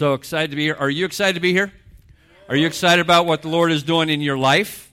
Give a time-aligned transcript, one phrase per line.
[0.00, 0.76] So excited to be here.
[0.80, 1.70] Are you excited to be here?
[2.48, 4.90] Are you excited about what the Lord is doing in your life?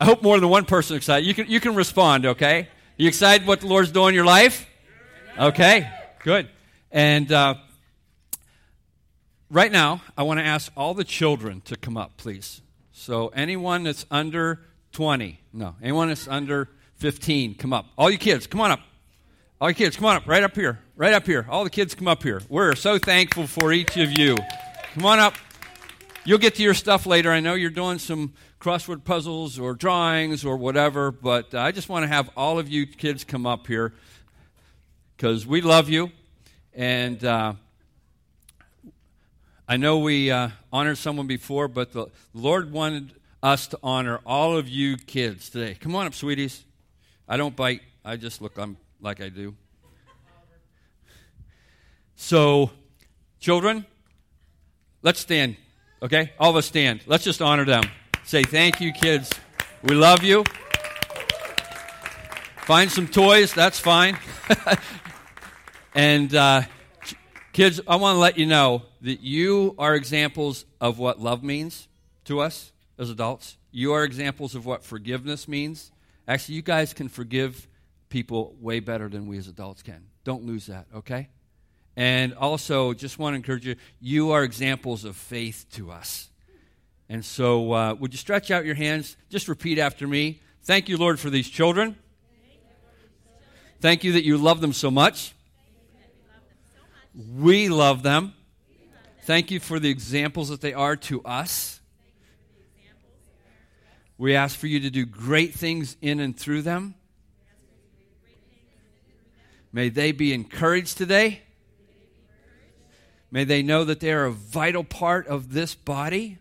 [0.00, 1.26] I hope more than one person excited.
[1.26, 2.70] You can, you can respond, okay?
[2.96, 4.66] You excited what the Lord's doing in your life?
[5.38, 5.86] Okay,
[6.24, 6.48] good.
[6.90, 7.56] And uh,
[9.50, 12.62] right now, I want to ask all the children to come up, please.
[12.92, 14.60] So anyone that's under
[14.92, 17.88] 20, no, anyone that's under 15, come up.
[17.98, 18.80] All you kids, come on up.
[19.60, 21.44] All you kids, come on up, right up here, right up here.
[21.50, 22.40] All the kids, come up here.
[22.48, 24.36] We're so thankful for each of you.
[24.94, 25.34] Come on up.
[26.24, 27.32] You'll get to your stuff later.
[27.32, 32.04] I know you're doing some crossword puzzles or drawings or whatever, but I just want
[32.04, 33.94] to have all of you kids come up here
[35.16, 36.12] because we love you.
[36.72, 37.54] And uh,
[39.66, 44.56] I know we uh, honored someone before, but the Lord wanted us to honor all
[44.56, 45.74] of you kids today.
[45.74, 46.62] Come on up, sweeties.
[47.28, 49.54] I don't bite, I just look I'm, like I do.
[52.16, 52.70] So,
[53.38, 53.86] children,
[55.02, 55.56] let's stand,
[56.02, 56.32] okay?
[56.38, 57.02] All of us stand.
[57.06, 57.84] Let's just honor them.
[58.24, 59.30] Say thank you, kids.
[59.82, 60.44] We love you.
[62.62, 64.18] Find some toys, that's fine.
[65.94, 66.62] and uh,
[67.52, 71.88] kids, I want to let you know that you are examples of what love means
[72.24, 73.56] to us as adults.
[73.70, 75.92] You are examples of what forgiveness means.
[76.26, 77.68] Actually, you guys can forgive
[78.08, 80.06] people way better than we as adults can.
[80.24, 81.28] Don't lose that, okay?
[81.96, 86.30] And also, just want to encourage you, you are examples of faith to us.
[87.08, 89.16] And so, uh, would you stretch out your hands?
[89.30, 90.40] Just repeat after me.
[90.62, 91.96] Thank you, Lord, for these children.
[93.80, 95.34] Thank you that you love them so much.
[97.36, 98.34] We love them.
[99.22, 101.80] Thank you for the examples that they are to us.
[104.16, 106.94] We ask for you to do great things in and through them.
[109.72, 111.42] May they be encouraged today.
[113.30, 116.38] May they know that they are a vital part of this body.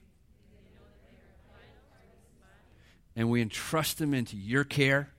[3.16, 5.09] And we entrust them into your care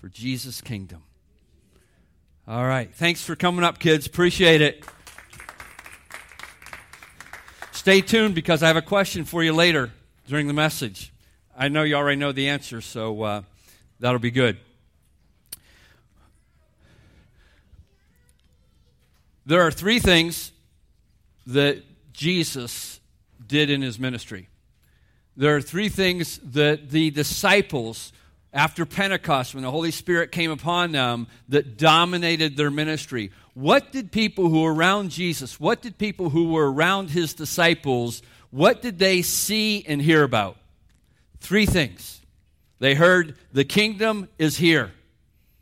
[0.00, 1.02] for Jesus' kingdom.
[2.48, 2.94] All right.
[2.94, 4.06] Thanks for coming up, kids.
[4.06, 4.84] Appreciate it.
[7.72, 9.90] Stay tuned because I have a question for you later
[10.28, 11.12] during the message.
[11.56, 13.42] I know you already know the answer, so uh,
[13.98, 14.58] that'll be good.
[19.46, 20.50] There are three things
[21.46, 23.00] that Jesus
[23.46, 24.48] did in his ministry.
[25.36, 28.12] There are three things that the disciples,
[28.52, 33.30] after Pentecost, when the Holy Spirit came upon them, that dominated their ministry.
[33.54, 38.22] What did people who were around Jesus, what did people who were around his disciples,
[38.50, 40.56] what did they see and hear about?
[41.38, 42.20] Three things.
[42.80, 44.92] They heard the kingdom is here.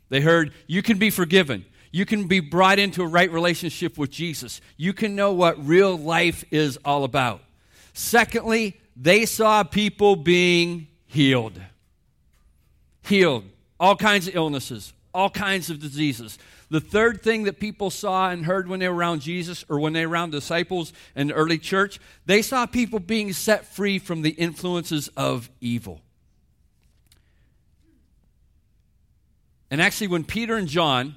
[0.09, 1.65] They heard you can be forgiven.
[1.95, 4.59] You can be brought into a right relationship with Jesus.
[4.75, 7.39] You can know what real life is all about.
[7.93, 11.57] Secondly, they saw people being healed.
[13.05, 13.45] Healed.
[13.79, 16.37] All kinds of illnesses, all kinds of diseases.
[16.69, 19.93] The third thing that people saw and heard when they were around Jesus or when
[19.93, 24.21] they were around disciples in the early church, they saw people being set free from
[24.21, 26.01] the influences of evil.
[29.71, 31.15] And actually, when Peter and John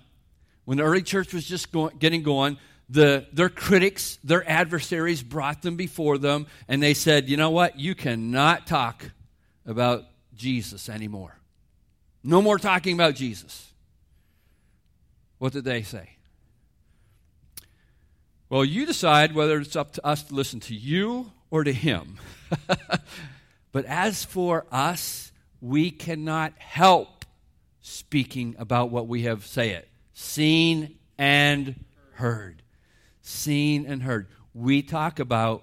[0.69, 2.59] when the early church was just going, getting going,
[2.91, 7.81] the, their critics, their adversaries brought them before them, and they said, You know what?
[7.81, 9.11] You cannot talk
[9.65, 11.35] about Jesus anymore.
[12.23, 13.73] No more talking about Jesus.
[15.39, 16.11] What did they say?
[18.51, 22.19] Well, you decide whether it's up to us to listen to you or to him.
[23.73, 27.25] but as for us, we cannot help
[27.81, 31.77] speaking about what we have say it seen and
[32.15, 32.61] heard.
[33.23, 34.27] Seen and heard.
[34.53, 35.63] We talk about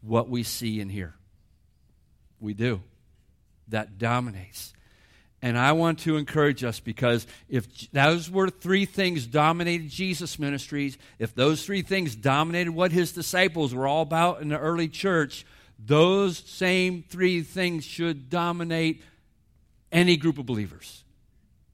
[0.00, 1.14] what we see and hear.
[2.38, 2.82] We do.
[3.66, 4.72] That dominates.
[5.42, 10.98] And I want to encourage us because if those were three things dominated Jesus' ministries,
[11.18, 15.44] if those three things dominated what his disciples were all about in the early church,
[15.84, 19.02] those same three things should dominate
[19.90, 21.02] any group of believers,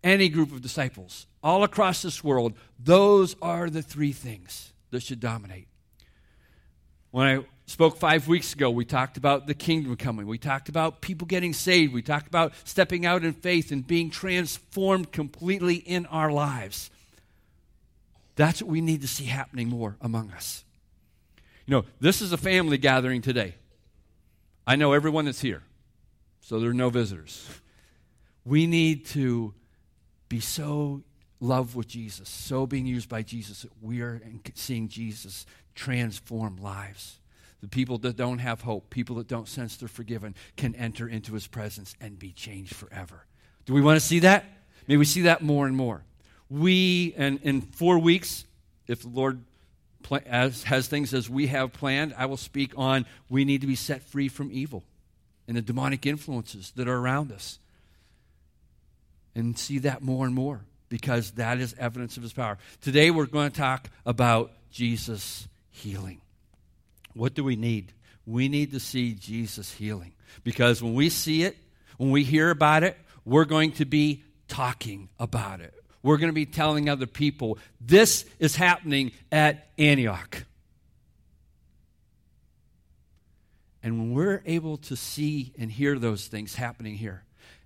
[0.02, 5.20] any group of disciples, all across this world, those are the three things that should
[5.20, 5.66] dominate.
[7.10, 10.26] When I spoke five weeks ago, we talked about the kingdom coming.
[10.26, 11.92] We talked about people getting saved.
[11.92, 16.90] We talked about stepping out in faith and being transformed completely in our lives.
[18.36, 20.64] That's what we need to see happening more among us.
[21.66, 23.54] You know, this is a family gathering today.
[24.66, 25.62] I know everyone that's here,
[26.40, 27.48] so there are no visitors.
[28.44, 29.54] We need to
[30.28, 31.02] be so
[31.42, 34.22] love with Jesus, so being used by Jesus that we are
[34.54, 35.44] seeing Jesus
[35.74, 37.18] transform lives.
[37.60, 41.34] The people that don't have hope, people that don't sense they're forgiven, can enter into
[41.34, 43.26] his presence and be changed forever.
[43.66, 44.44] Do we want to see that?
[44.86, 46.04] May we see that more and more.
[46.48, 48.44] We, and in four weeks,
[48.86, 49.42] if the Lord
[50.26, 53.76] as, has things as we have planned, I will speak on we need to be
[53.76, 54.84] set free from evil
[55.48, 57.58] and the demonic influences that are around us.
[59.34, 62.58] And see that more and more because that is evidence of his power.
[62.82, 66.20] Today we're going to talk about Jesus healing.
[67.14, 67.94] What do we need?
[68.26, 70.12] We need to see Jesus healing
[70.44, 71.56] because when we see it,
[71.96, 75.72] when we hear about it, we're going to be talking about it.
[76.02, 80.44] We're going to be telling other people this is happening at Antioch.
[83.82, 87.24] And when we're able to see and hear those things happening here,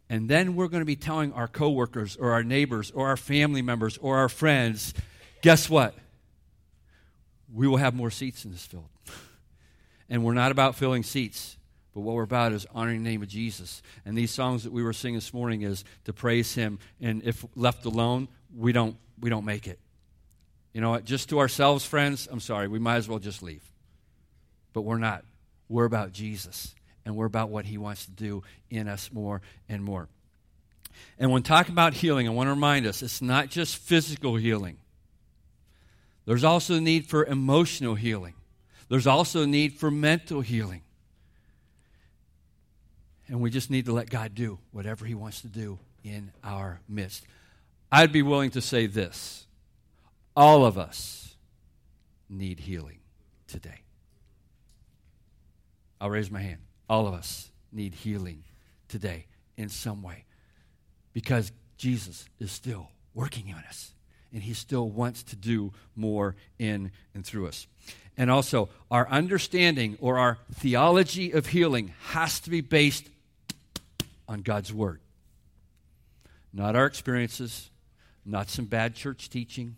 [0.09, 3.63] and then we're going to be telling our coworkers or our neighbors or our family
[3.63, 4.95] members or our friends,
[5.43, 5.95] guess what?
[7.53, 8.89] We will have more seats in this field.
[10.09, 11.57] And we're not about filling seats,
[11.93, 13.83] but what we're about is honoring the name of Jesus.
[14.05, 16.79] And these songs that we were singing this morning is to praise him.
[17.01, 19.81] And if left alone, we don't we don't make it.
[20.73, 21.05] You know what?
[21.05, 23.65] Just to ourselves, friends, I'm sorry, we might as well just leave.
[24.73, 25.25] But we're not.
[25.69, 26.75] We're about Jesus
[27.07, 30.09] and we're about what he wants to do in us more and more.
[31.19, 34.79] And when talking about healing, I want to remind us it's not just physical healing.
[36.27, 38.35] There's also a need for emotional healing.
[38.89, 40.83] There's also a need for mental healing.
[43.29, 46.81] And we just need to let God do whatever he wants to do in our
[46.89, 47.25] midst.
[47.91, 49.47] I'd be willing to say this
[50.35, 51.37] all of us
[52.29, 52.99] need healing
[53.47, 53.83] today.
[56.01, 56.66] I'll raise my hand.
[56.89, 58.45] All of us need healing
[58.89, 60.25] today in some way
[61.13, 63.93] because Jesus is still working on us
[64.33, 67.67] and he still wants to do more in and through us.
[68.17, 73.09] And also, our understanding or our theology of healing has to be based
[74.29, 75.01] on God's Word.
[76.53, 77.71] Not our experiences,
[78.25, 79.77] not some bad church teaching,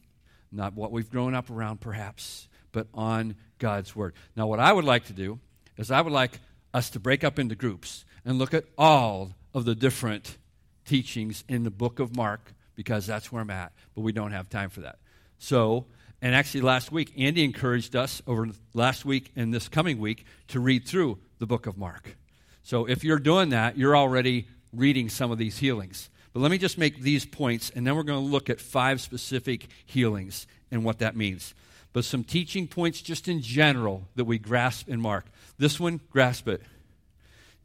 [0.53, 4.15] not what we've grown up around perhaps, but on God's Word.
[4.37, 5.41] Now, what I would like to do
[5.77, 6.39] is I would like
[6.73, 10.39] us to break up into groups and look at all of the different
[10.85, 14.49] teachings in the book of Mark because that's where I'm at, but we don't have
[14.49, 14.99] time for that.
[15.39, 15.87] So,
[16.23, 20.61] and actually last week, Andy encouraged us over last week and this coming week to
[20.61, 22.17] read through the book of Mark.
[22.63, 26.11] So if you're doing that, you're already reading some of these healings.
[26.33, 29.01] But let me just make these points, and then we're going to look at five
[29.01, 31.55] specific healings and what that means.
[31.93, 35.27] But some teaching points just in general that we grasp in Mark.
[35.59, 36.63] This one, grasp it.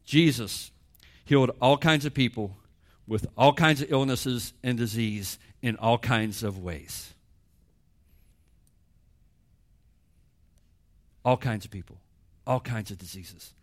[0.04, 0.70] Jesus
[1.24, 2.56] healed all kinds of people
[3.06, 7.12] with all kinds of illnesses and disease in all kinds of ways.
[11.24, 11.98] All kinds of people,
[12.46, 13.54] all kinds of diseases,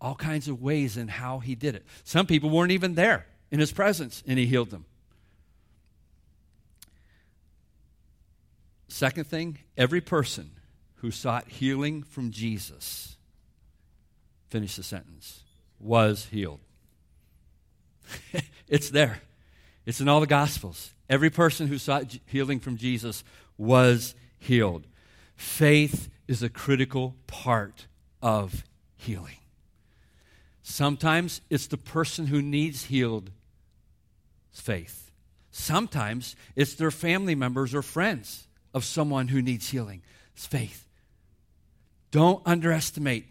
[0.00, 1.86] all kinds of ways in how he did it.
[2.04, 4.84] Some people weren't even there in his presence, and he healed them.
[8.88, 10.50] Second thing, every person
[10.96, 13.16] who sought healing from Jesus
[14.48, 15.42] Finish the sentence.
[15.78, 16.60] Was healed.
[18.68, 19.20] it's there.
[19.84, 20.94] It's in all the Gospels.
[21.08, 23.22] Every person who sought healing from Jesus
[23.58, 24.86] was healed.
[25.34, 27.86] Faith is a critical part
[28.22, 28.64] of
[28.96, 29.36] healing.
[30.62, 33.30] Sometimes it's the person who needs healed
[34.50, 35.10] faith.
[35.50, 38.45] Sometimes it's their family members or friends
[38.76, 40.02] of someone who needs healing.
[40.34, 40.86] It's faith.
[42.10, 43.24] Don't underestimate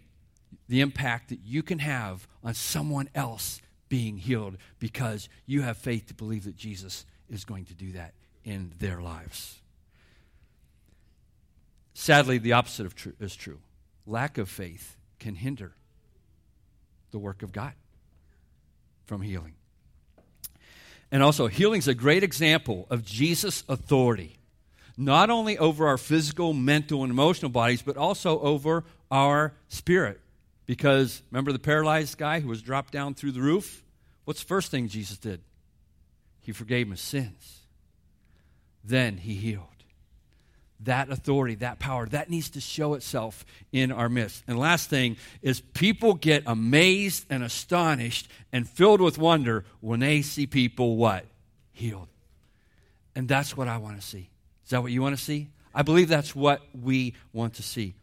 [0.68, 6.08] the impact that you can have on someone else being healed because you have faith
[6.08, 8.12] to believe that Jesus is going to do that
[8.44, 9.60] in their lives.
[11.94, 13.60] Sadly, the opposite of true is true.
[14.04, 15.74] Lack of faith can hinder
[17.12, 17.72] the work of God
[19.04, 19.54] from healing.
[21.12, 24.38] And also, healing is a great example of Jesus' authority,
[24.96, 30.20] not only over our physical, mental, and emotional bodies, but also over our spirit.
[30.64, 33.84] Because remember the paralyzed guy who was dropped down through the roof?
[34.24, 35.40] What's the first thing Jesus did?
[36.40, 37.60] He forgave his sins.
[38.82, 39.64] Then he healed.
[40.80, 44.44] That authority, that power, that needs to show itself in our midst.
[44.46, 50.22] And last thing is people get amazed and astonished and filled with wonder when they
[50.22, 51.24] see people what?
[51.72, 52.08] Healed.
[53.14, 54.28] And that's what I want to see.
[54.66, 55.48] Is that what you want to see?
[55.72, 57.94] I believe that's what we want to see.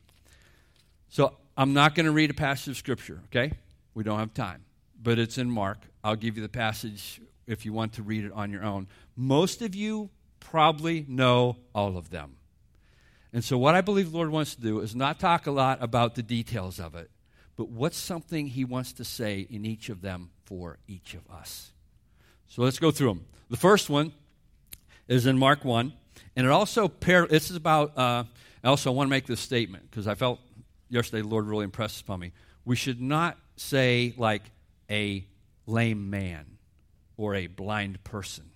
[1.09, 3.53] So I'm not going to read a passage of Scripture, okay?
[3.93, 4.63] We don't have time.
[5.01, 5.79] But it's in Mark.
[6.03, 8.87] I'll give you the passage if you want to read it on your own.
[9.15, 12.37] Most of you probably know all of them.
[13.33, 15.79] And so, what I believe the Lord wants to do is not talk a lot
[15.81, 17.09] about the details of it,
[17.57, 21.71] but what's something He wants to say in each of them for each of us.
[22.47, 23.25] So, let's go through them.
[23.49, 24.13] The first one
[25.07, 25.93] is in Mark 1,
[26.35, 28.23] and it also, pair, this is about, uh,
[28.63, 30.39] I also want to make this statement because I felt
[30.89, 32.31] yesterday the Lord really impressed upon me.
[32.65, 34.43] We should not say, like,
[34.89, 35.25] a
[35.65, 36.57] lame man
[37.17, 38.51] or a blind person.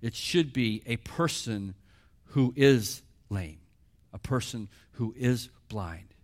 [0.00, 1.74] It should be a person
[2.26, 3.58] who is lame,
[4.12, 6.14] a person who is blind.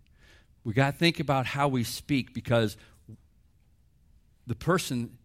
[0.63, 2.77] We got to think about how we speak because
[4.47, 5.17] the person,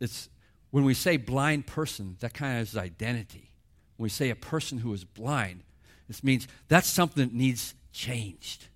[0.00, 0.28] it's
[0.70, 3.45] when we say blind person, that kind of is identity.
[3.96, 5.62] When we say a person who is blind,
[6.08, 8.66] this means that's something that needs changed.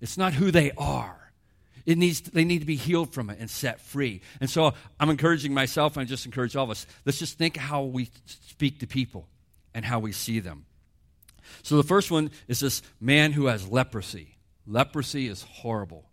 [0.00, 1.18] It's not who they are.
[1.84, 4.20] It needs, they need to be healed from it and set free.
[4.40, 6.86] And so I'm encouraging myself, and I just encourage all of us.
[7.04, 9.26] Let's just think how we speak to people
[9.74, 10.66] and how we see them.
[11.62, 14.36] So the first one is this man who has leprosy.
[14.66, 16.04] Leprosy is horrible.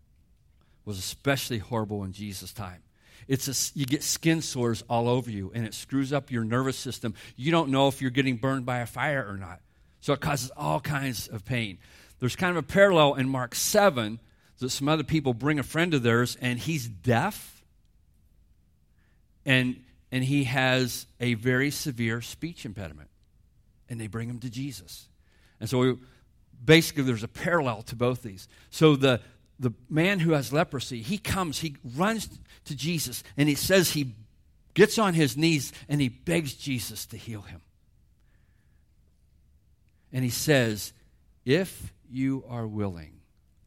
[0.86, 2.82] Was especially horrible in Jesus' time.
[3.30, 6.76] It's a, you get skin sores all over you, and it screws up your nervous
[6.76, 7.14] system.
[7.36, 9.62] You don't know if you're getting burned by a fire or not.
[10.02, 11.78] So it causes all kinds of pain.
[12.20, 14.20] There's kind of a parallel in Mark 7
[14.58, 17.64] that some other people bring a friend of theirs and he's deaf
[19.46, 19.82] and
[20.12, 23.10] and he has a very severe speech impediment
[23.90, 25.08] and they bring him to jesus
[25.62, 25.98] and so we,
[26.66, 29.22] basically there's a parallel to both these so the
[29.60, 32.30] the man who has leprosy he comes he runs
[32.66, 34.16] to jesus and he says he
[34.74, 37.62] gets on his knees and he begs jesus to heal him
[40.14, 40.94] and he says
[41.46, 43.20] if you are willing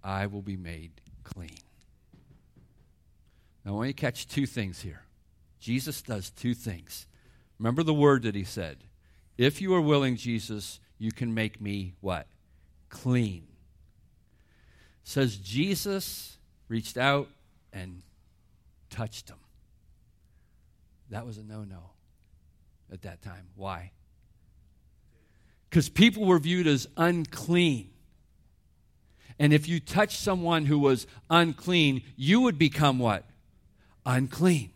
[0.02, 1.58] I will be made clean.
[3.64, 5.02] Now, I want you to catch two things here.
[5.60, 7.06] Jesus does two things.
[7.58, 8.78] Remember the word that he said.
[9.38, 12.26] If you are willing, Jesus, you can make me what?
[12.88, 13.44] Clean.
[15.04, 16.36] Says Jesus
[16.68, 17.28] reached out
[17.72, 18.02] and
[18.90, 19.38] touched him.
[21.10, 21.90] That was a no no
[22.92, 23.48] at that time.
[23.56, 23.92] Why?
[25.68, 27.90] Because people were viewed as unclean.
[29.38, 33.24] And if you touched someone who was unclean, you would become what?
[34.04, 34.70] Unclean.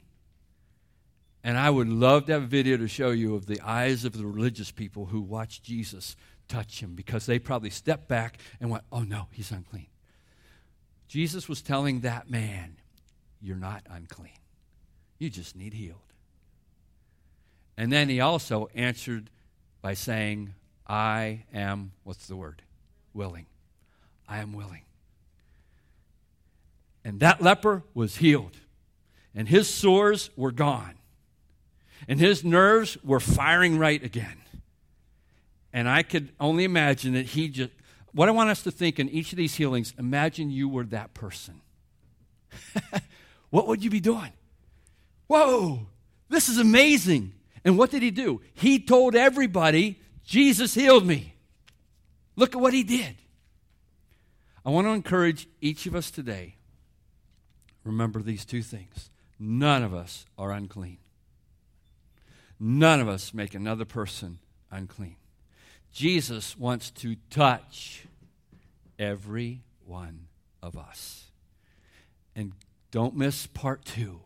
[1.45, 4.17] And I would love to have a video to show you of the eyes of
[4.17, 6.17] the religious people who watched Jesus
[6.49, 9.87] touch him because they probably stepped back and went, oh no, he's unclean.
[11.09, 12.77] Jesus was telling that man,
[13.41, 14.33] you're not unclean.
[15.19, 15.99] You just need healed.
[17.77, 19.31] And then he also answered
[19.83, 20.55] by saying,
[20.87, 22.63] I am, what's the word?
[23.13, 23.47] Willing.
[24.29, 24.83] I am willing.
[27.05, 28.57] And that leper was healed,
[29.33, 30.95] and his sores were gone,
[32.09, 34.39] and his nerves were firing right again.
[35.73, 37.71] And I could only imagine that he just,
[38.17, 41.13] what I want us to think in each of these healings, imagine you were that
[41.13, 41.61] person.
[43.51, 44.33] what would you be doing?
[45.27, 45.87] Whoa,
[46.31, 47.35] this is amazing.
[47.63, 48.41] And what did he do?
[48.55, 51.35] He told everybody, Jesus healed me.
[52.37, 53.17] Look at what he did.
[54.65, 56.57] I want to encourage each of us today
[57.85, 59.11] remember these two things.
[59.39, 60.99] None of us are unclean.
[62.59, 64.39] None of us make another person
[64.71, 65.17] unclean.
[65.97, 68.05] Jesus wants to touch
[68.99, 70.27] every one
[70.63, 71.25] of us.
[72.35, 72.53] And
[72.91, 74.21] don't miss part two.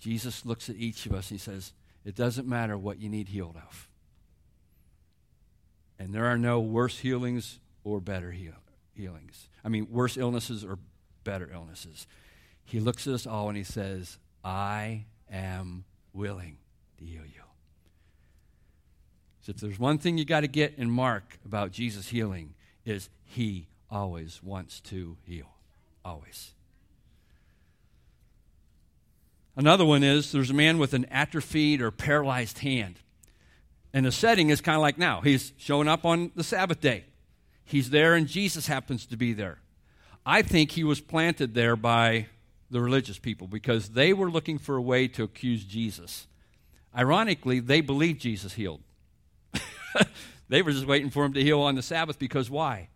[0.00, 1.72] Jesus looks at each of us and he says,
[2.04, 3.88] It doesn't matter what you need healed of.
[5.96, 8.54] And there are no worse healings or better heal-
[8.92, 9.48] healings.
[9.64, 10.80] I mean, worse illnesses or
[11.22, 12.08] better illnesses.
[12.64, 16.58] He looks at us all and he says, I am willing
[16.98, 17.42] to heal you.
[19.42, 22.54] So if there's one thing you got to get in Mark about Jesus healing
[22.84, 25.46] is he always wants to heal.
[26.04, 26.52] Always.
[29.56, 33.00] Another one is there's a man with an atrophied or paralyzed hand.
[33.92, 35.20] And the setting is kind of like now.
[35.20, 37.04] He's showing up on the Sabbath day.
[37.64, 39.58] He's there, and Jesus happens to be there.
[40.24, 42.26] I think he was planted there by
[42.70, 46.26] the religious people because they were looking for a way to accuse Jesus.
[46.96, 48.80] Ironically, they believed Jesus healed.
[50.48, 52.88] they were just waiting for him to heal on the Sabbath because why?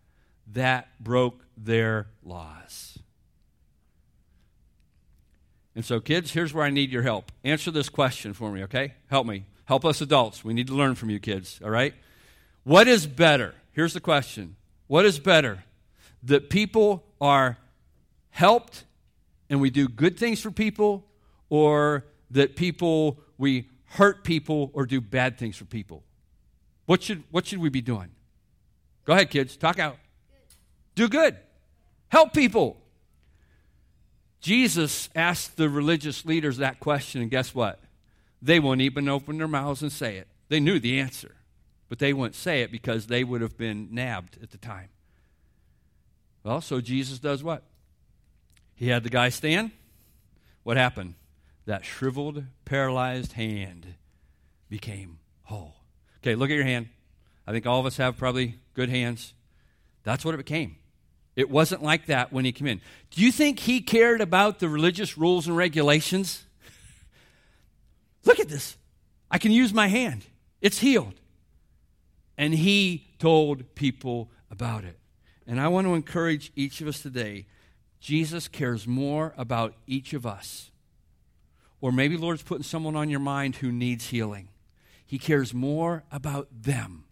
[0.53, 2.99] That broke their laws.
[5.75, 7.31] And so, kids, here's where I need your help.
[7.43, 8.93] Answer this question for me, okay?
[9.07, 9.45] Help me.
[9.65, 10.43] Help us adults.
[10.43, 11.93] We need to learn from you, kids, all right?
[12.63, 13.55] What is better?
[13.73, 14.55] Here's the question
[14.87, 15.63] what is better?
[16.23, 17.57] That people are
[18.29, 18.85] helped
[19.49, 21.05] and we do good things for people,
[21.49, 26.03] or that people, we hurt people or do bad things for people?
[26.85, 28.09] What should, what should we be doing?
[29.05, 29.57] Go ahead, kids.
[29.57, 29.97] Talk out.
[30.95, 31.37] Do good.
[32.09, 32.77] Help people.
[34.39, 37.79] Jesus asked the religious leaders that question, and guess what?
[38.41, 40.27] They won't even open their mouths and say it.
[40.49, 41.35] They knew the answer,
[41.89, 44.89] but they wouldn't say it because they would have been nabbed at the time.
[46.43, 47.63] Well, so Jesus does what?
[48.75, 49.71] He had the guy stand.
[50.61, 51.15] What happened?
[51.65, 53.95] That shriveled, paralyzed hand
[54.69, 55.75] became whole.
[56.25, 56.89] Okay, look at your hand.
[57.45, 59.35] I think all of us have probably good hands.
[60.01, 60.77] That's what it became.
[61.35, 62.81] It wasn't like that when he came in.
[63.11, 66.43] Do you think he cared about the religious rules and regulations?
[68.23, 68.75] Look at this.
[69.29, 70.25] I can use my hand,
[70.61, 71.13] it's healed.
[72.39, 74.97] And he told people about it.
[75.45, 77.45] And I want to encourage each of us today
[77.99, 80.71] Jesus cares more about each of us.
[81.81, 84.49] Or maybe Lord's putting someone on your mind who needs healing.
[85.05, 87.05] He cares more about them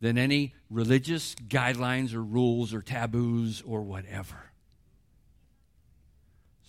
[0.00, 4.50] than any religious guidelines or rules or taboos or whatever.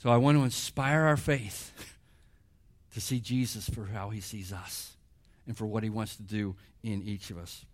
[0.01, 1.96] So I want to inspire our faith
[2.94, 4.94] to see Jesus for how he sees us
[5.46, 7.66] and for what he wants to do in each of us.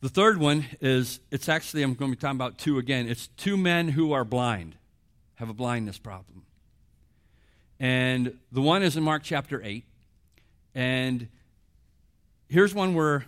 [0.00, 3.08] The third one is it's actually, I'm going to be talking about two again.
[3.08, 4.76] It's two men who are blind,
[5.36, 6.44] have a blindness problem.
[7.80, 9.84] And the one is in Mark chapter 8.
[10.78, 11.26] And
[12.48, 13.24] here's one where,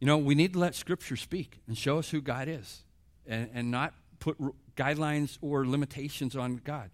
[0.00, 2.82] you know, we need to let Scripture speak and show us who God is
[3.24, 4.36] and, and not put
[4.74, 6.90] guidelines or limitations on God.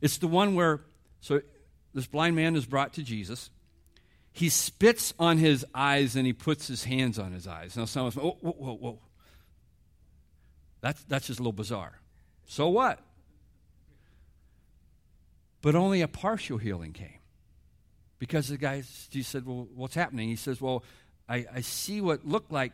[0.00, 0.80] It's the one where,
[1.20, 1.40] so
[1.94, 3.50] this blind man is brought to Jesus
[4.32, 7.74] he spits on his eyes and he puts his hands on his eyes.
[7.74, 8.98] Now, some of us, oh, whoa, whoa, whoa.
[10.82, 11.98] That's, that's just a little bizarre.
[12.44, 13.00] So what?
[15.62, 17.16] But only a partial healing came.
[18.18, 20.28] Because the guy, he said, Well, what's happening?
[20.28, 20.84] He says, Well,
[21.28, 22.72] I, I see what look like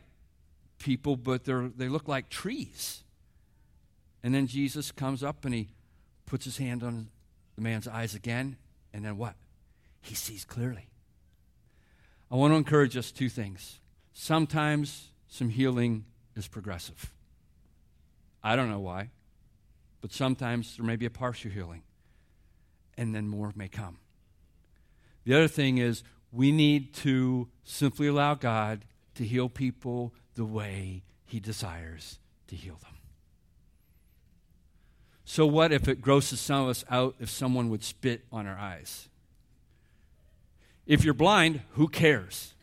[0.79, 3.03] people, but they're, they look like trees.
[4.23, 5.69] And then Jesus comes up and he
[6.27, 7.09] puts his hand on
[7.57, 8.57] the man's eyes again.
[8.93, 9.35] And then what?
[10.01, 10.89] He sees clearly.
[12.31, 13.81] I want to encourage us two things.
[14.13, 16.05] Sometimes some healing
[16.37, 17.13] is progressive.
[18.43, 19.11] I don't know why,
[20.01, 21.83] but sometimes there may be a partial healing,
[22.97, 23.99] and then more may come.
[25.25, 31.03] The other thing is we need to simply allow God to heal people the way
[31.25, 32.93] He desires to heal them.
[35.25, 38.59] So, what if it grosses some of us out if someone would spit on our
[38.59, 39.09] eyes?
[40.87, 42.55] If you're blind, who cares?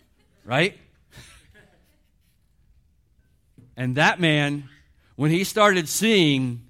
[0.43, 0.77] Right?
[3.79, 4.67] And that man,
[5.15, 6.67] when he started seeing,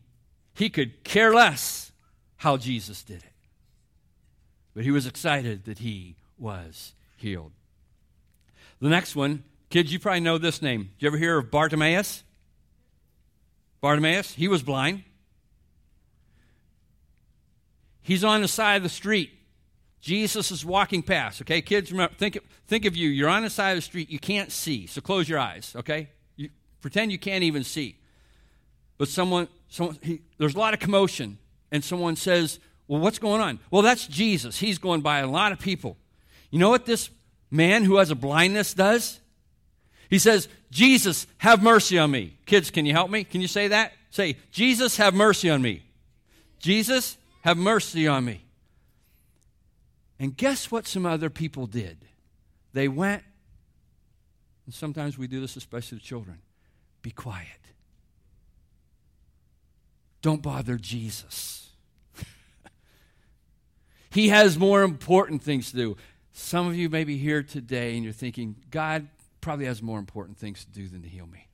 [0.54, 1.92] he could care less
[2.38, 3.29] how Jesus did it.
[4.80, 7.52] But he was excited that he was healed.
[8.80, 10.92] The next one, kids, you probably know this name.
[10.98, 12.24] Did you ever hear of Bartimaeus?
[13.82, 15.04] Bartimaeus, he was blind.
[18.02, 19.32] He's on the side of the street.
[20.00, 21.42] Jesus is walking past.
[21.42, 23.10] Okay, kids, remember, think, think of you.
[23.10, 24.10] You're on the side of the street.
[24.10, 25.74] You can't see, so close your eyes.
[25.76, 27.98] Okay, you, pretend you can't even see.
[28.98, 31.38] But someone, someone he, there's a lot of commotion,
[31.70, 32.60] and someone says,
[32.90, 34.60] "Well, what's going on?" Well, that's Jesus.
[34.60, 35.96] He's going by a lot of people.
[36.52, 37.10] You know what this
[37.50, 39.22] man who has a blindness does?
[40.10, 43.24] He says, "Jesus, have mercy on me." Kids, can you help me?
[43.24, 43.94] Can you say that?
[44.10, 45.84] Say, "Jesus, have mercy on me."
[46.60, 48.42] Jesus, have mercy on me.
[50.20, 52.06] And guess what some other people did?
[52.74, 53.24] They went,
[54.66, 56.42] and sometimes we do this, especially to children
[57.02, 57.48] be quiet.
[60.22, 61.69] Don't bother Jesus.
[64.10, 65.98] He has more important things to do.
[66.32, 69.08] Some of you may be here today and you're thinking, God
[69.42, 71.48] probably has more important things to do than to heal me.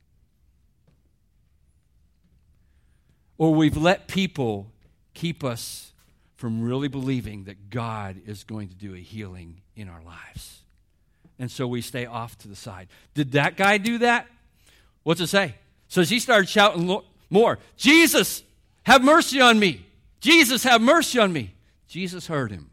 [3.38, 4.70] Or we've let people
[5.14, 5.92] keep us
[6.36, 10.62] from really believing that God is going to do a healing in our lives.
[11.38, 12.88] And so we stay off to the side.
[13.14, 14.26] Did that guy do that?
[15.02, 15.54] What's it say?
[15.88, 18.42] So he started shouting more Jesus,
[18.84, 19.86] have mercy on me.
[20.20, 21.52] Jesus, have mercy on me.
[21.88, 22.70] Jesus heard him.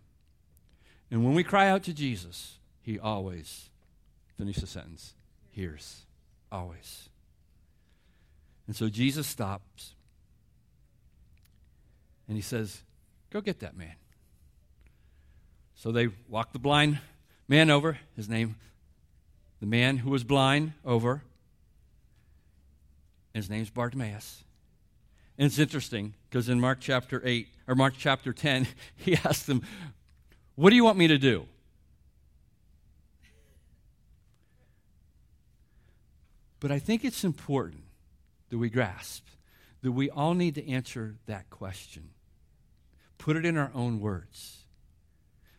[1.12, 3.69] And when we cry out to Jesus, he always,
[4.38, 5.13] finish the sentence,
[5.52, 6.02] hears.
[6.52, 7.10] Always.
[8.67, 9.93] And so Jesus stops
[12.28, 12.82] and he says,
[13.32, 13.95] Go get that man.
[15.76, 16.99] So they walked the blind
[17.47, 18.56] man over, his name,
[19.60, 21.23] the man who was blind over.
[23.34, 24.43] His name's Bartimaeus.
[25.37, 29.61] And it's interesting because in Mark chapter 8, or Mark chapter 10, he asked them,
[30.55, 31.45] What do you want me to do?
[36.59, 37.83] But I think it's important
[38.49, 39.25] that we grasp
[39.83, 42.09] that we all need to answer that question.
[43.17, 44.63] Put it in our own words.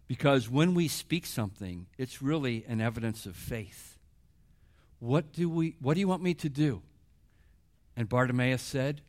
[0.08, 3.98] Because when we speak something, it's really an evidence of faith.
[4.98, 6.82] What do, we, what do you want me to do?
[7.96, 9.02] And Bartimaeus said,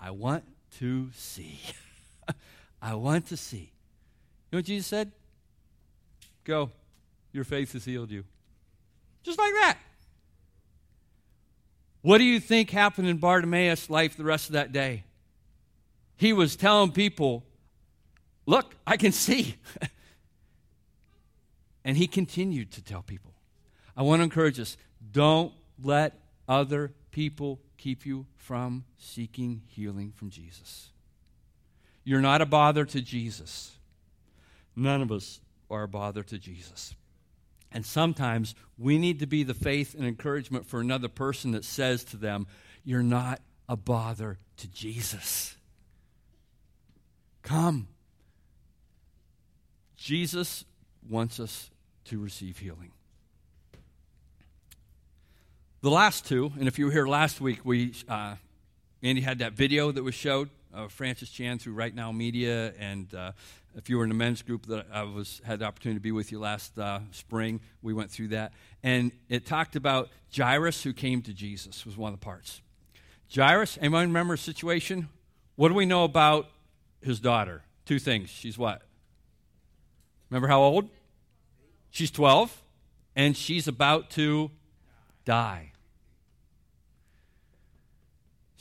[0.00, 0.44] I want
[0.78, 1.60] to see.
[2.82, 3.72] I want to see.
[4.50, 5.12] You know what Jesus said?
[6.44, 6.70] Go.
[7.32, 8.24] Your faith has healed you.
[9.22, 9.78] Just like that.
[12.02, 15.04] What do you think happened in Bartimaeus' life the rest of that day?
[16.16, 17.44] He was telling people,
[18.46, 19.56] Look, I can see.
[21.84, 23.32] and he continued to tell people.
[23.96, 24.76] I want to encourage us
[25.12, 25.52] don't
[25.82, 30.90] let other people keep you from seeking healing from Jesus.
[32.04, 33.72] You're not a bother to Jesus.
[34.76, 36.94] None of us are a bother to Jesus.
[37.72, 42.04] And sometimes we need to be the faith and encouragement for another person that says
[42.04, 42.46] to them,
[42.84, 45.56] You're not a bother to Jesus.
[47.42, 47.88] Come.
[49.96, 50.66] Jesus
[51.08, 51.70] wants us
[52.04, 52.92] to receive healing.
[55.84, 58.36] The last two, and if you were here last week, we uh,
[59.02, 63.14] Andy had that video that was showed of Francis Chan through Right Now Media, and
[63.14, 63.32] uh,
[63.76, 66.10] if you were in the men's group that I was had the opportunity to be
[66.10, 70.94] with you last uh, spring, we went through that, and it talked about Jairus who
[70.94, 72.62] came to Jesus was one of the parts.
[73.30, 75.10] Jairus, anyone remember a situation?
[75.56, 76.48] What do we know about
[77.02, 77.60] his daughter?
[77.84, 78.30] Two things.
[78.30, 78.80] She's what?
[80.30, 80.88] Remember how old?
[81.90, 82.62] She's 12,
[83.14, 84.50] and she's about to
[85.26, 85.72] die.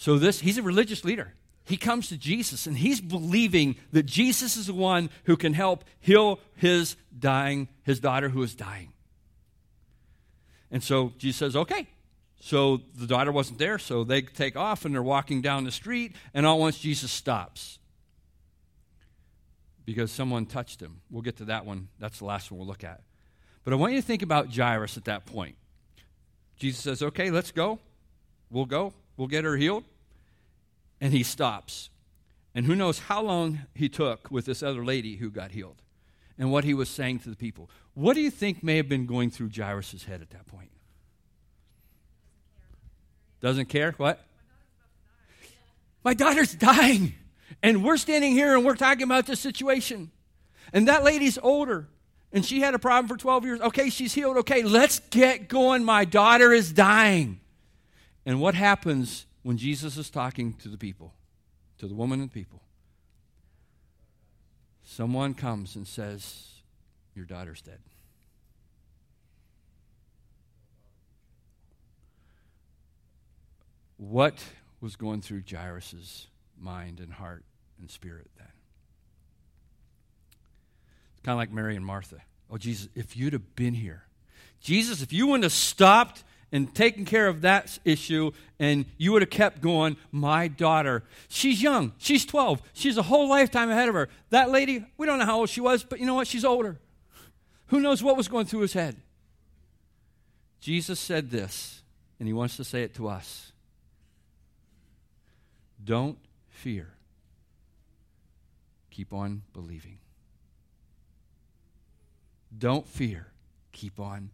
[0.03, 1.33] So this he's a religious leader.
[1.63, 5.85] He comes to Jesus and he's believing that Jesus is the one who can help
[6.01, 8.91] heal his dying his daughter who is dying.
[10.69, 11.87] And so Jesus says, "Okay."
[12.41, 16.17] So the daughter wasn't there, so they take off and they're walking down the street
[16.33, 17.79] and all at once Jesus stops.
[19.85, 20.99] Because someone touched him.
[21.09, 21.87] We'll get to that one.
[21.97, 23.03] That's the last one we'll look at.
[23.63, 25.55] But I want you to think about Jairus at that point.
[26.57, 27.79] Jesus says, Okay, let's go.
[28.49, 28.91] We'll go.
[29.15, 29.85] We'll get her healed
[31.03, 31.89] and he stops.
[32.55, 35.81] And who knows how long he took with this other lady who got healed
[36.39, 37.69] and what he was saying to the people.
[37.93, 40.71] What do you think may have been going through Jairus' head at that point?
[43.41, 43.93] Doesn't care?
[43.97, 44.25] What?
[46.05, 47.15] My daughter's dying.
[47.61, 50.09] And we're standing here and we're talking about this situation.
[50.71, 51.89] And that lady's older.
[52.31, 53.59] And she had a problem for 12 years.
[53.59, 54.37] Okay, she's healed.
[54.37, 55.83] Okay, let's get going.
[55.83, 57.41] My daughter is dying.
[58.25, 61.13] And what happens when Jesus is talking to the people,
[61.77, 62.61] to the woman and the people,
[64.83, 66.61] someone comes and says,
[67.13, 67.79] Your daughter's dead.
[73.97, 74.43] What
[74.81, 76.27] was going through Jairus'
[76.59, 77.43] mind and heart
[77.79, 78.47] and spirit then?
[81.13, 82.17] It's kind of like Mary and Martha.
[82.49, 84.03] Oh, Jesus, if you'd have been here.
[84.59, 86.23] Jesus, if you wouldn't have stopped
[86.53, 91.03] and taken care of that issue, and you would have kept going, my daughter.
[91.27, 91.93] She's young.
[91.97, 92.61] She's 12.
[92.73, 94.07] She's a whole lifetime ahead of her.
[94.29, 96.27] That lady, we don't know how old she was, but you know what?
[96.27, 96.77] She's older.
[97.67, 98.97] Who knows what was going through his head?
[100.61, 101.81] Jesus said this,
[102.19, 103.51] and he wants to say it to us.
[105.83, 106.93] Don't fear.
[108.91, 109.97] Keep on believing.
[112.55, 113.27] Don't fear.
[113.71, 114.29] Keep on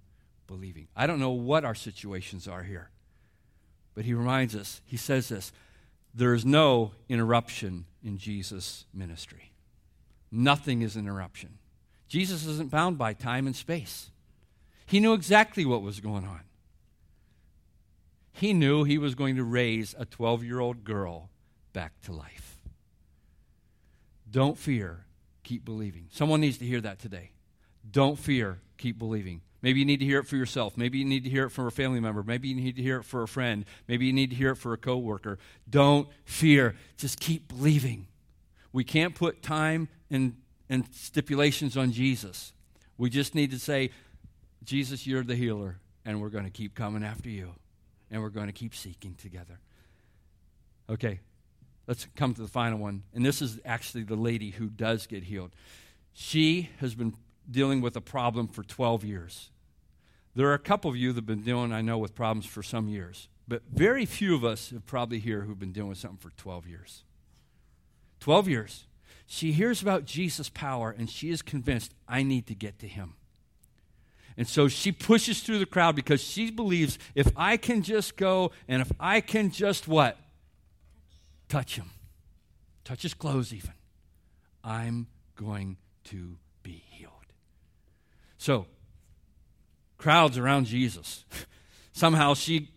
[0.49, 0.87] believing.
[0.95, 2.89] I don't know what our situations are here,
[3.93, 5.53] but he reminds us, he says this
[6.13, 9.53] there is no interruption in Jesus' ministry.
[10.31, 11.59] Nothing is interruption.
[12.07, 14.09] Jesus isn't bound by time and space.
[14.87, 16.41] He knew exactly what was going on.
[18.31, 21.29] He knew he was going to raise a 12 year old girl
[21.73, 22.57] back to life.
[24.31, 25.05] Don't fear,
[25.43, 26.07] keep believing.
[26.11, 27.31] Someone needs to hear that today.
[27.89, 29.41] Don't fear, keep believing.
[29.61, 30.77] Maybe you need to hear it for yourself.
[30.77, 32.23] Maybe you need to hear it from a family member.
[32.23, 33.65] Maybe you need to hear it for a friend.
[33.87, 35.37] Maybe you need to hear it for a coworker.
[35.69, 36.75] Don't fear.
[36.97, 38.07] Just keep believing.
[38.71, 40.37] We can't put time and,
[40.69, 42.53] and stipulations on Jesus.
[42.97, 43.91] We just need to say,
[44.63, 47.53] Jesus, you're the healer, and we're going to keep coming after you,
[48.11, 49.59] and we're going to keep seeking together.
[50.89, 51.19] Okay,
[51.87, 53.03] let's come to the final one.
[53.13, 55.51] And this is actually the lady who does get healed.
[56.13, 57.13] She has been
[57.49, 59.51] dealing with a problem for 12 years.
[60.35, 62.63] There are a couple of you that have been dealing, I know, with problems for
[62.63, 66.19] some years, but very few of us have probably here who've been dealing with something
[66.19, 67.03] for 12 years.
[68.19, 68.85] 12 years.
[69.25, 73.15] She hears about Jesus' power and she is convinced, I need to get to him.
[74.37, 78.51] And so she pushes through the crowd because she believes if I can just go
[78.67, 80.17] and if I can just what?
[81.49, 81.89] Touch him.
[82.85, 83.73] Touch his clothes, even.
[84.63, 86.37] I'm going to.
[88.39, 88.65] So,
[89.97, 91.25] crowds around Jesus.
[91.91, 92.69] Somehow she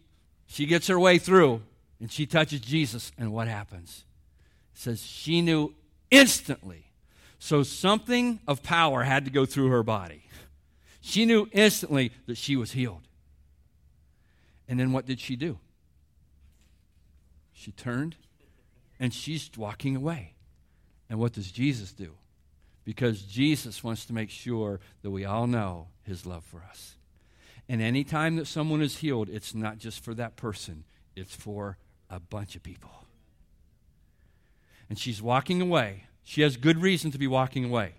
[0.46, 1.62] she gets her way through
[2.00, 4.04] and she touches Jesus, and what happens?
[4.74, 5.72] It says she knew
[6.10, 6.90] instantly.
[7.38, 10.24] So something of power had to go through her body.
[11.00, 13.02] She knew instantly that she was healed.
[14.68, 15.58] And then what did she do?
[17.52, 18.16] She turned
[18.98, 20.34] and she's walking away.
[21.08, 22.14] And what does Jesus do?
[22.84, 26.96] Because Jesus wants to make sure that we all know his love for us.
[27.68, 31.78] And anytime that someone is healed, it's not just for that person, it's for
[32.10, 32.90] a bunch of people.
[34.88, 36.04] And she's walking away.
[36.24, 37.94] She has good reason to be walking away.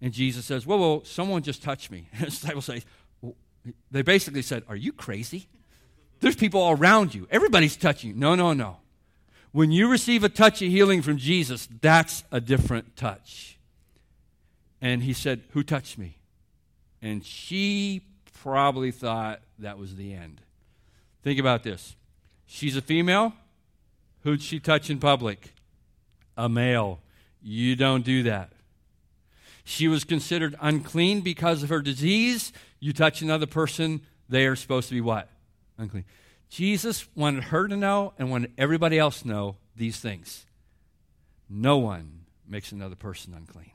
[0.00, 2.08] And Jesus says, Whoa, whoa, someone just touched me.
[2.12, 2.84] And the disciples say,
[3.90, 5.48] They basically said, Are you crazy?
[6.20, 7.26] There's people all around you.
[7.30, 8.16] Everybody's touching you.
[8.16, 8.78] No, no, no.
[9.52, 13.57] When you receive a touch of healing from Jesus, that's a different touch.
[14.80, 16.18] And he said, Who touched me?
[17.02, 18.02] And she
[18.42, 20.40] probably thought that was the end.
[21.22, 21.96] Think about this.
[22.46, 23.34] She's a female.
[24.22, 25.52] Who'd she touch in public?
[26.36, 27.00] A male.
[27.42, 28.52] You don't do that.
[29.64, 32.52] She was considered unclean because of her disease.
[32.80, 35.28] You touch another person, they are supposed to be what?
[35.76, 36.04] Unclean.
[36.48, 40.46] Jesus wanted her to know and wanted everybody else to know these things.
[41.50, 43.72] No one makes another person unclean.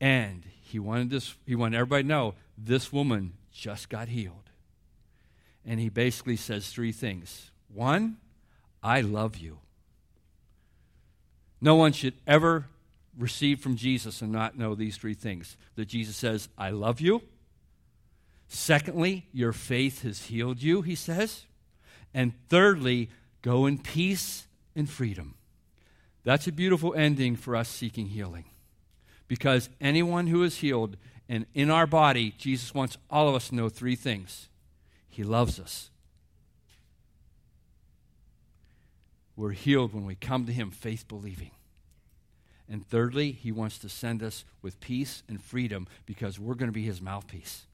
[0.00, 4.50] And he wanted this he wanted everybody to know this woman just got healed.
[5.66, 7.50] And he basically says three things.
[7.72, 8.16] One,
[8.82, 9.58] I love you.
[11.60, 12.66] No one should ever
[13.18, 15.56] receive from Jesus and not know these three things.
[15.74, 17.22] That Jesus says, I love you.
[18.48, 21.44] Secondly, your faith has healed you, he says.
[22.14, 23.10] And thirdly,
[23.42, 25.34] go in peace and freedom.
[26.24, 28.44] That's a beautiful ending for us seeking healing.
[29.28, 30.96] Because anyone who is healed,
[31.28, 34.48] and in our body, Jesus wants all of us to know three things
[35.08, 35.90] He loves us.
[39.36, 41.52] We're healed when we come to Him faith believing.
[42.68, 46.72] And thirdly, He wants to send us with peace and freedom because we're going to
[46.72, 47.66] be His mouthpiece.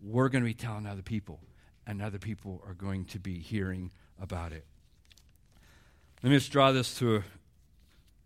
[0.00, 1.40] We're going to be telling other people,
[1.86, 4.64] and other people are going to be hearing about it.
[6.22, 7.22] Let me just draw this to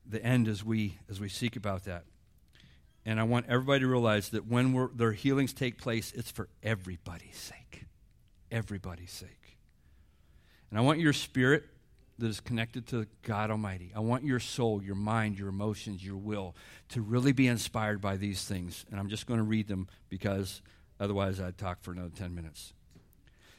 [0.06, 2.04] the end as we as we seek about that.
[3.04, 7.36] And I want everybody to realize that when their healings take place, it's for everybody's
[7.36, 7.84] sake.
[8.50, 9.58] Everybody's sake.
[10.70, 11.64] And I want your spirit
[12.18, 13.92] that is connected to God Almighty.
[13.96, 16.54] I want your soul, your mind, your emotions, your will
[16.90, 18.84] to really be inspired by these things.
[18.90, 20.62] And I'm just going to read them because
[21.00, 22.72] otherwise I'd talk for another 10 minutes.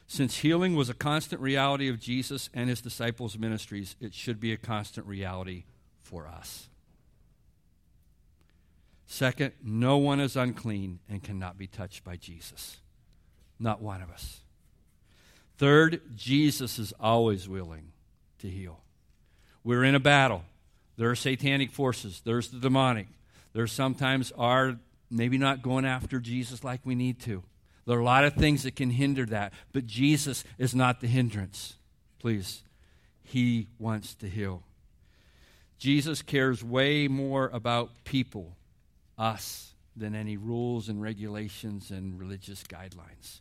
[0.06, 4.52] Since healing was a constant reality of Jesus and his disciples' ministries, it should be
[4.52, 5.64] a constant reality
[6.02, 6.68] for us.
[9.06, 12.78] Second, no one is unclean and cannot be touched by Jesus.
[13.58, 14.40] Not one of us.
[15.56, 17.92] Third, Jesus is always willing
[18.40, 18.80] to heal.
[19.62, 20.42] We're in a battle.
[20.96, 23.08] There are satanic forces, there's the demonic.
[23.52, 24.76] There sometimes are
[25.10, 27.42] maybe not going after Jesus like we need to.
[27.86, 31.06] There are a lot of things that can hinder that, but Jesus is not the
[31.06, 31.76] hindrance.
[32.18, 32.62] Please,
[33.22, 34.62] He wants to heal.
[35.78, 38.56] Jesus cares way more about people
[39.18, 43.40] us than any rules and regulations and religious guidelines.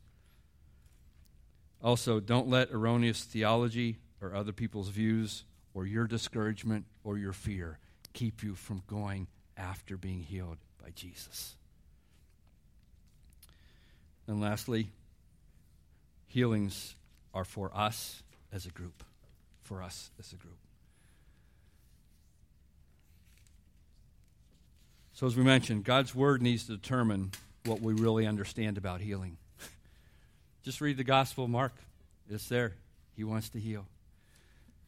[1.81, 7.79] Also, don't let erroneous theology or other people's views or your discouragement or your fear
[8.13, 11.55] keep you from going after being healed by Jesus.
[14.27, 14.89] And lastly,
[16.27, 16.95] healings
[17.33, 19.03] are for us as a group.
[19.63, 20.62] For us as a group.
[25.13, 27.31] So, as we mentioned, God's Word needs to determine
[27.65, 29.37] what we really understand about healing.
[30.63, 31.73] Just read the Gospel of Mark,
[32.29, 32.73] it's there.
[33.15, 33.85] He wants to heal.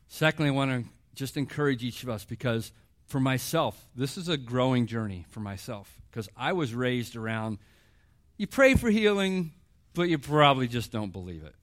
[0.07, 2.71] Secondly, I want to just encourage each of us because
[3.05, 7.59] for myself, this is a growing journey for myself because I was raised around
[8.37, 9.53] you pray for healing,
[9.93, 11.55] but you probably just don't believe it.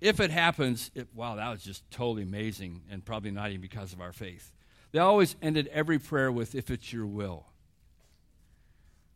[0.00, 3.92] If it happens, it, wow, that was just totally amazing and probably not even because
[3.92, 4.52] of our faith.
[4.92, 7.46] They always ended every prayer with, if it's your will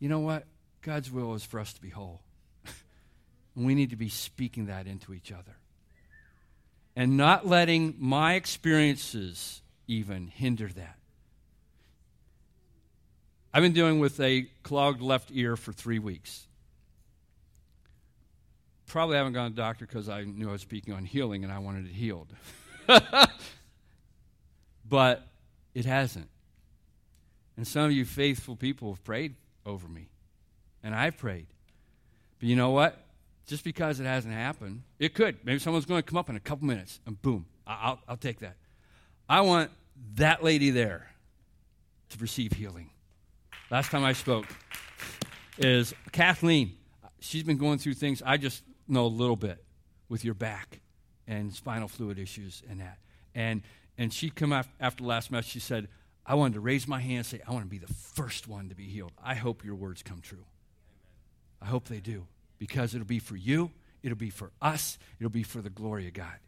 [0.02, 0.46] you know what?
[0.82, 2.22] God's will is for us to be whole.
[3.54, 5.56] and we need to be speaking that into each other.
[6.96, 10.98] And not letting my experiences even hinder that.
[13.54, 16.48] I've been dealing with a clogged left ear for three weeks.
[18.88, 21.60] Probably haven't gone to doctor because I knew I was speaking on healing and I
[21.60, 22.34] wanted it healed.
[24.84, 25.28] but
[25.74, 26.28] it hasn't.
[27.56, 30.08] And some of you faithful people have prayed over me.
[30.82, 31.46] And I've prayed.
[32.38, 32.98] But you know what?
[33.46, 35.38] Just because it hasn't happened, it could.
[35.44, 38.40] Maybe someone's going to come up in a couple minutes and boom, I'll, I'll take
[38.40, 38.56] that.
[39.28, 39.70] I want
[40.14, 41.08] that lady there
[42.10, 42.90] to receive healing.
[43.70, 44.46] Last time I spoke
[45.58, 46.76] is Kathleen.
[47.20, 49.64] She's been going through things I just know a little bit
[50.08, 50.80] with your back
[51.26, 52.98] and spinal fluid issues and that.
[53.34, 53.62] And
[53.98, 55.52] and she come after, last message.
[55.52, 55.88] She said,
[56.26, 58.68] "I wanted to raise my hand and say I want to be the first one
[58.68, 59.12] to be healed.
[59.22, 60.44] I hope your words come true.
[61.60, 62.26] I hope they do
[62.58, 63.70] because it'll be for you,
[64.02, 66.38] it'll be for us, it'll be for the glory of God.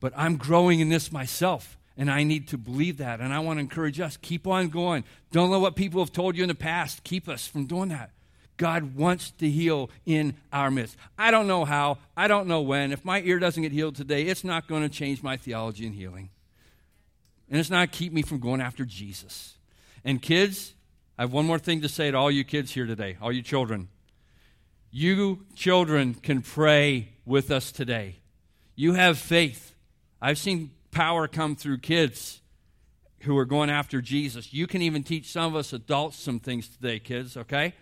[0.00, 3.20] But I'm growing in this myself." And I need to believe that.
[3.20, 5.04] And I want to encourage us keep on going.
[5.30, 8.12] Don't let what people have told you in the past keep us from doing that.
[8.56, 10.96] God wants to heal in our midst.
[11.18, 12.92] I don't know how, I don't know when.
[12.92, 15.92] If my ear doesn't get healed today, it's not going to change my theology in
[15.92, 16.30] healing.
[17.52, 19.58] And it's not keep me from going after Jesus.
[20.06, 20.72] And kids,
[21.18, 23.42] I have one more thing to say to all you kids here today, all you
[23.42, 23.88] children.
[24.90, 28.20] You children can pray with us today.
[28.74, 29.74] You have faith.
[30.18, 32.40] I've seen power come through kids
[33.20, 34.54] who are going after Jesus.
[34.54, 37.74] You can even teach some of us adults some things today, kids, okay?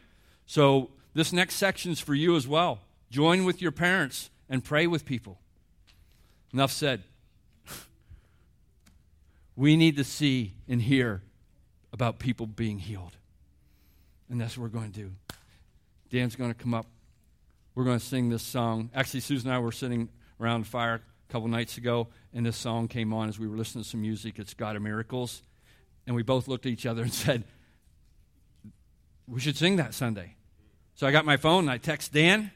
[0.47, 2.81] So this next section is for you as well.
[3.09, 5.39] Join with your parents and pray with people.
[6.53, 7.05] Enough said.
[9.61, 11.21] We need to see and hear
[11.93, 13.15] about people being healed.
[14.31, 15.11] And that's what we're going to do.
[16.09, 16.87] Dan's going to come up.
[17.75, 18.89] We're going to sing this song.
[18.95, 20.09] Actually, Susan and I were sitting
[20.41, 23.57] around the fire a couple nights ago, and this song came on as we were
[23.59, 24.39] listening to some music.
[24.39, 25.43] It's God of Miracles.
[26.07, 27.45] And we both looked at each other and said,
[29.29, 30.37] We should sing that Sunday.
[30.95, 32.51] So I got my phone and I text Dan.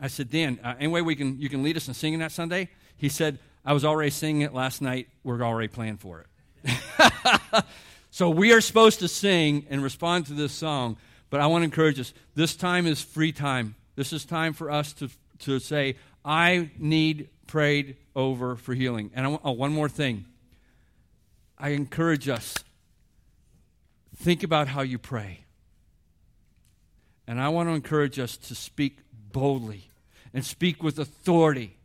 [0.00, 2.32] I said, Dan, uh, any way we can, you can lead us in singing that
[2.32, 2.70] Sunday?
[2.96, 5.08] He said, I was already singing it last night.
[5.22, 6.24] We're already planning for
[6.64, 7.64] it.
[8.10, 10.98] so we are supposed to sing and respond to this song,
[11.30, 12.12] but I want to encourage us.
[12.34, 13.74] This time is free time.
[13.96, 15.08] This is time for us to,
[15.40, 19.10] to say, I need prayed over for healing.
[19.14, 20.26] And I oh, one more thing.
[21.58, 22.54] I encourage us
[24.16, 25.40] think about how you pray.
[27.26, 28.98] And I want to encourage us to speak
[29.32, 29.88] boldly
[30.32, 31.76] and speak with authority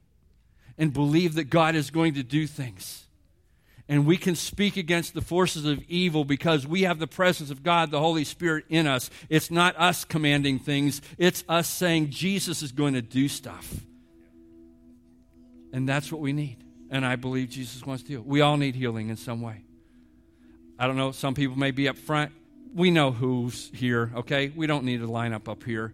[0.80, 3.06] and believe that God is going to do things.
[3.88, 7.62] And we can speak against the forces of evil because we have the presence of
[7.62, 9.12] God, the Holy Spirit in us.
[9.30, 13.72] It's not us commanding things, it's us saying Jesus is going to do stuff.
[15.72, 16.58] And that's what we need.
[16.90, 18.22] And I believe Jesus wants to heal.
[18.22, 19.64] We all need healing in some way.
[20.80, 22.32] I don't know, some people may be up front
[22.74, 24.52] we know who's here, okay?
[24.56, 25.94] We don't need to line up up here.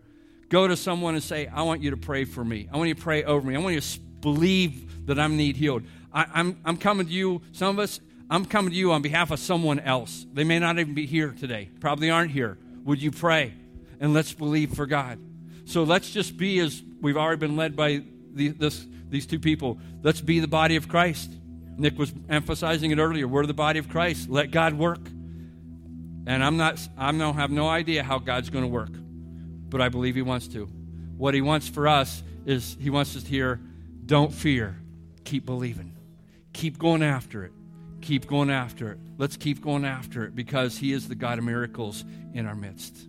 [0.49, 2.67] Go to someone and say, I want you to pray for me.
[2.71, 3.55] I want you to pray over me.
[3.55, 3.87] I want you to
[4.25, 5.83] believe that I need healed.
[6.11, 9.29] I, I'm, I'm coming to you, some of us, I'm coming to you on behalf
[9.29, 10.25] of someone else.
[10.33, 12.57] They may not even be here today, probably aren't here.
[12.83, 13.53] Would you pray?
[13.99, 15.19] And let's believe for God.
[15.65, 19.77] So let's just be as we've already been led by the, this, these two people.
[20.01, 21.31] Let's be the body of Christ.
[21.77, 23.27] Nick was emphasizing it earlier.
[23.27, 24.29] We're the body of Christ.
[24.29, 25.07] Let God work.
[26.27, 28.91] And I'm not, I don't have no idea how God's going to work,
[29.69, 30.65] but I believe He wants to.
[31.17, 33.59] What He wants for us is He wants us to hear,
[34.05, 34.77] don't fear,
[35.23, 35.95] keep believing,
[36.53, 37.51] keep going after it,
[38.01, 38.99] keep going after it.
[39.17, 43.07] Let's keep going after it because He is the God of miracles in our midst.